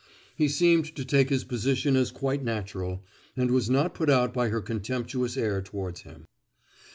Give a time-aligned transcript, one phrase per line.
[0.35, 3.03] He seemed to take his position as quite natural,
[3.37, 6.25] and was not put out by her contemptuous air towards him.